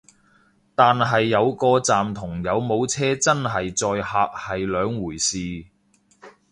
[0.73, 5.67] 但係有個站同有冇車真係載客係兩回事